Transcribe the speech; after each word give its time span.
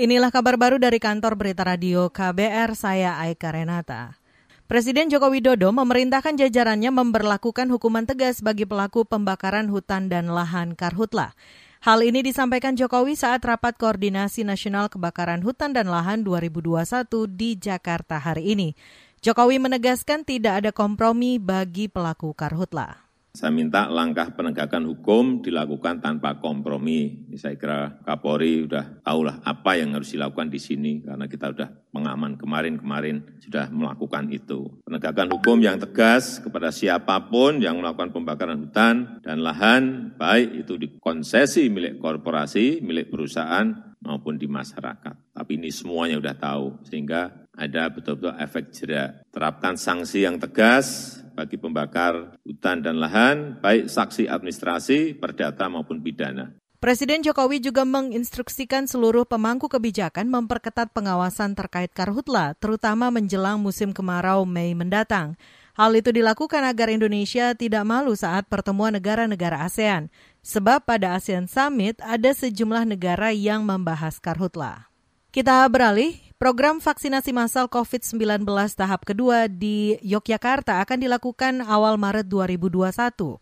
Inilah 0.00 0.32
kabar 0.32 0.56
baru 0.56 0.80
dari 0.80 0.96
kantor 0.96 1.36
berita 1.36 1.60
radio 1.60 2.08
KBR, 2.08 2.72
saya 2.72 3.20
Aika 3.20 3.52
Renata. 3.52 4.16
Presiden 4.64 5.12
Joko 5.12 5.28
Widodo 5.28 5.68
memerintahkan 5.76 6.40
jajarannya 6.40 6.88
memberlakukan 6.88 7.68
hukuman 7.68 8.08
tegas 8.08 8.40
bagi 8.40 8.64
pelaku 8.64 9.04
pembakaran 9.04 9.68
hutan 9.68 10.08
dan 10.08 10.32
lahan 10.32 10.72
karhutla. 10.72 11.36
Hal 11.84 12.00
ini 12.00 12.24
disampaikan 12.24 12.80
Jokowi 12.80 13.12
saat 13.12 13.44
rapat 13.44 13.76
koordinasi 13.76 14.40
nasional 14.40 14.88
kebakaran 14.88 15.44
hutan 15.44 15.76
dan 15.76 15.92
lahan 15.92 16.24
2021 16.24 17.04
di 17.28 17.60
Jakarta 17.60 18.16
hari 18.16 18.56
ini. 18.56 18.72
Jokowi 19.20 19.60
menegaskan 19.60 20.24
tidak 20.24 20.64
ada 20.64 20.70
kompromi 20.72 21.36
bagi 21.36 21.92
pelaku 21.92 22.32
karhutla. 22.32 23.09
Saya 23.30 23.54
minta 23.54 23.86
langkah 23.86 24.34
penegakan 24.34 24.90
hukum 24.90 25.38
dilakukan 25.38 26.02
tanpa 26.02 26.42
kompromi. 26.42 27.30
Saya 27.38 27.54
kira 27.54 28.02
Kapolri 28.02 28.66
sudah 28.66 28.98
tahulah 29.06 29.38
apa 29.46 29.78
yang 29.78 29.94
harus 29.94 30.10
dilakukan 30.10 30.50
di 30.50 30.58
sini 30.58 30.92
karena 31.06 31.30
kita 31.30 31.54
sudah 31.54 31.70
pengaman 31.94 32.34
kemarin-kemarin 32.34 33.38
sudah 33.38 33.70
melakukan 33.70 34.34
itu. 34.34 34.82
Penegakan 34.82 35.30
hukum 35.30 35.62
yang 35.62 35.78
tegas 35.78 36.42
kepada 36.42 36.74
siapa 36.74 37.30
pun 37.30 37.62
yang 37.62 37.78
melakukan 37.78 38.10
pembakaran 38.10 38.66
hutan 38.66 39.22
dan 39.22 39.46
lahan, 39.46 40.10
baik 40.18 40.66
itu 40.66 40.74
di 40.74 40.86
konsesi 40.98 41.70
milik 41.70 42.02
korporasi, 42.02 42.82
milik 42.82 43.14
perusahaan 43.14 43.94
maupun 44.02 44.42
di 44.42 44.50
masyarakat. 44.50 45.30
Tapi 45.30 45.52
ini 45.54 45.70
semuanya 45.70 46.18
sudah 46.18 46.34
tahu 46.34 46.64
sehingga 46.82 47.46
ada 47.54 47.92
betul-betul 47.92 48.34
efek 48.40 48.72
jerak. 48.72 49.28
Terapkan 49.28 49.76
sanksi 49.76 50.24
yang 50.24 50.40
tegas, 50.40 51.19
bagi 51.40 51.56
pembakar 51.56 52.36
hutan 52.44 52.84
dan 52.84 53.00
lahan, 53.00 53.56
baik 53.64 53.88
saksi 53.88 54.28
administrasi, 54.28 55.16
perdata 55.16 55.72
maupun 55.72 56.04
pidana. 56.04 56.52
Presiden 56.80 57.20
Jokowi 57.20 57.60
juga 57.60 57.84
menginstruksikan 57.84 58.88
seluruh 58.88 59.28
pemangku 59.28 59.68
kebijakan 59.68 60.28
memperketat 60.28 60.92
pengawasan 60.92 61.52
terkait 61.52 61.92
karhutla, 61.92 62.56
terutama 62.56 63.12
menjelang 63.12 63.60
musim 63.60 63.92
kemarau 63.92 64.48
Mei 64.48 64.72
mendatang. 64.72 65.36
Hal 65.76 65.92
itu 65.96 66.08
dilakukan 66.08 66.64
agar 66.64 66.88
Indonesia 66.92 67.52
tidak 67.52 67.84
malu 67.84 68.16
saat 68.16 68.48
pertemuan 68.48 68.96
negara-negara 68.96 69.64
ASEAN, 69.64 70.08
sebab 70.40 70.84
pada 70.84 71.16
ASEAN 71.16 71.48
Summit 71.48 72.00
ada 72.00 72.32
sejumlah 72.32 72.88
negara 72.88 73.28
yang 73.32 73.64
membahas 73.64 74.16
karhutla. 74.16 74.88
Kita 75.32 75.68
beralih, 75.68 76.16
program 76.40 76.80
vaksinasi 76.80 77.36
massal 77.36 77.68
COVID-19 77.68 78.48
tahap 78.72 79.04
kedua 79.04 79.44
di 79.44 80.00
Yogyakarta 80.00 80.80
akan 80.80 81.04
dilakukan 81.04 81.60
awal 81.60 82.00
Maret 82.00 82.32
2021. 82.32 83.36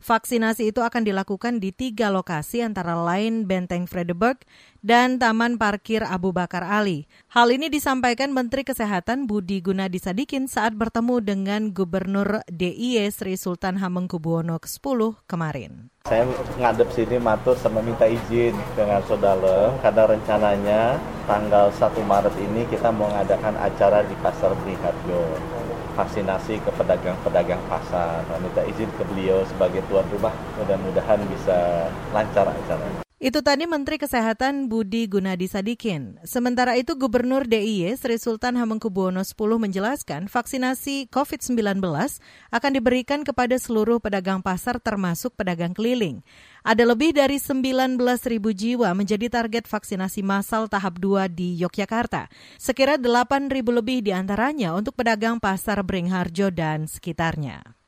Vaksinasi 0.00 0.72
itu 0.72 0.80
akan 0.80 1.04
dilakukan 1.04 1.60
di 1.60 1.76
tiga 1.76 2.08
lokasi 2.08 2.64
antara 2.64 2.96
lain 2.96 3.44
Benteng 3.44 3.84
Fredeburg 3.84 4.40
dan 4.80 5.20
Taman 5.20 5.60
Parkir 5.60 6.00
Abu 6.00 6.32
Bakar 6.32 6.64
Ali. 6.64 7.04
Hal 7.28 7.52
ini 7.52 7.68
disampaikan 7.68 8.32
Menteri 8.32 8.64
Kesehatan 8.64 9.28
Budi 9.28 9.60
Gunadi 9.60 10.00
Sadikin 10.00 10.48
saat 10.48 10.72
bertemu 10.72 11.20
dengan 11.20 11.68
Gubernur 11.76 12.40
DIY 12.48 13.12
Sri 13.12 13.36
Sultan 13.36 13.76
Hamengkubuwono 13.76 14.56
ke-10 14.56 15.28
kemarin. 15.28 15.92
Saya 16.08 16.24
ngadep 16.56 16.88
sini 16.96 17.20
matur 17.20 17.60
sama 17.60 17.84
minta 17.84 18.08
izin 18.08 18.56
dengan 18.72 19.04
saudara 19.04 19.76
karena 19.84 20.08
rencananya 20.08 20.96
tanggal 21.28 21.68
1 21.76 21.92
Maret 22.08 22.34
ini 22.40 22.64
kita 22.72 22.88
mau 22.88 23.12
mengadakan 23.12 23.52
acara 23.60 24.00
di 24.08 24.16
Pasar 24.24 24.56
Beringharjo 24.64 25.20
vaksinasi 25.98 26.62
ke 26.62 26.70
pedagang-pedagang 26.78 27.60
pasar. 27.66 28.22
Nah, 28.30 28.38
minta 28.38 28.62
izin 28.64 28.90
ke 28.94 29.02
beliau 29.10 29.42
sebagai 29.46 29.82
tuan 29.90 30.06
rumah, 30.14 30.34
mudah-mudahan 30.60 31.20
bisa 31.28 31.90
lancar 32.14 32.48
acaranya. 32.48 33.09
Itu 33.20 33.44
tadi 33.44 33.68
Menteri 33.68 34.00
Kesehatan 34.00 34.72
Budi 34.72 35.04
Gunadi 35.04 35.44
Sadikin. 35.44 36.16
Sementara 36.24 36.80
itu 36.80 36.96
Gubernur 36.96 37.44
DIY 37.44 37.92
Sri 38.00 38.16
Sultan 38.16 38.56
Hamengkubuwono 38.56 39.20
X 39.20 39.36
menjelaskan 39.36 40.24
vaksinasi 40.24 41.12
COVID-19 41.12 41.84
akan 42.48 42.70
diberikan 42.72 43.20
kepada 43.20 43.60
seluruh 43.60 44.00
pedagang 44.00 44.40
pasar 44.40 44.80
termasuk 44.80 45.36
pedagang 45.36 45.76
keliling. 45.76 46.24
Ada 46.64 46.88
lebih 46.88 47.12
dari 47.12 47.36
19 47.36 48.00
ribu 48.24 48.56
jiwa 48.56 48.88
menjadi 48.96 49.28
target 49.28 49.68
vaksinasi 49.68 50.24
massal 50.24 50.72
tahap 50.72 50.96
2 50.96 51.28
di 51.28 51.60
Yogyakarta. 51.60 52.32
Sekira 52.56 52.96
8 52.96 53.52
ribu 53.52 53.68
lebih 53.68 54.00
di 54.00 54.16
antaranya 54.16 54.72
untuk 54.72 54.96
pedagang 54.96 55.36
pasar 55.36 55.84
Bringharjo 55.84 56.48
dan 56.48 56.88
sekitarnya. 56.88 57.79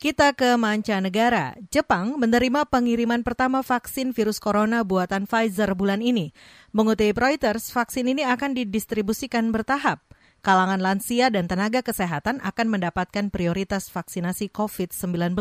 Kita 0.00 0.32
ke 0.32 0.56
mancanegara. 0.56 1.60
Jepang 1.68 2.16
menerima 2.16 2.64
pengiriman 2.72 3.20
pertama 3.20 3.60
vaksin 3.60 4.16
virus 4.16 4.40
corona 4.40 4.80
buatan 4.80 5.28
Pfizer 5.28 5.76
bulan 5.76 6.00
ini. 6.00 6.32
Mengutip 6.72 7.20
Reuters, 7.20 7.68
vaksin 7.68 8.08
ini 8.08 8.24
akan 8.24 8.56
didistribusikan 8.56 9.52
bertahap. 9.52 10.00
Kalangan 10.40 10.80
lansia 10.80 11.28
dan 11.28 11.44
tenaga 11.52 11.84
kesehatan 11.84 12.40
akan 12.40 12.66
mendapatkan 12.72 13.28
prioritas 13.28 13.92
vaksinasi 13.92 14.48
COVID-19. 14.48 15.36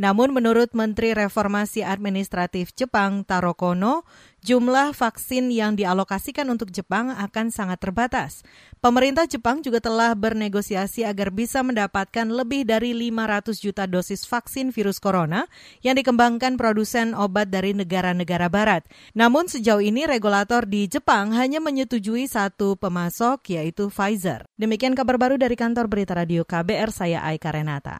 Namun 0.00 0.32
menurut 0.32 0.72
Menteri 0.72 1.12
Reformasi 1.12 1.84
Administratif 1.84 2.72
Jepang 2.72 3.28
Taro 3.28 3.52
Kono, 3.52 4.08
jumlah 4.44 4.92
vaksin 4.92 5.48
yang 5.48 5.72
dialokasikan 5.72 6.44
untuk 6.52 6.68
Jepang 6.68 7.08
akan 7.08 7.48
sangat 7.48 7.80
terbatas. 7.80 8.44
Pemerintah 8.84 9.24
Jepang 9.24 9.64
juga 9.64 9.80
telah 9.80 10.12
bernegosiasi 10.12 11.08
agar 11.08 11.32
bisa 11.32 11.64
mendapatkan 11.64 12.28
lebih 12.28 12.68
dari 12.68 12.92
500 12.92 13.56
juta 13.56 13.88
dosis 13.88 14.28
vaksin 14.28 14.68
virus 14.68 15.00
corona 15.00 15.48
yang 15.80 15.96
dikembangkan 15.96 16.60
produsen 16.60 17.16
obat 17.16 17.48
dari 17.48 17.72
negara-negara 17.72 18.52
barat. 18.52 18.84
Namun 19.16 19.48
sejauh 19.48 19.80
ini 19.80 20.04
regulator 20.04 20.68
di 20.68 20.84
Jepang 20.92 21.32
hanya 21.32 21.64
menyetujui 21.64 22.28
satu 22.28 22.76
pemasok 22.76 23.56
yaitu 23.56 23.88
Pfizer. 23.88 24.44
Demikian 24.60 24.92
kabar 24.92 25.16
baru 25.16 25.40
dari 25.40 25.56
kantor 25.56 25.88
berita 25.88 26.12
radio 26.12 26.44
KBR 26.44 26.92
saya 26.92 27.24
Aika 27.24 27.48
Renata. 27.48 27.92